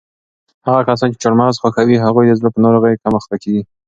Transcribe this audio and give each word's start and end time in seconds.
هغه 0.67 0.81
کسان 0.89 1.09
چې 1.11 1.17
چهارمغز 1.23 1.57
خوښوي 1.61 1.97
هغوی 2.05 2.25
د 2.27 2.33
زړه 2.39 2.49
په 2.53 2.59
ناروغیو 2.65 3.01
کم 3.03 3.13
اخته 3.19 3.35
کیږي. 3.43 3.63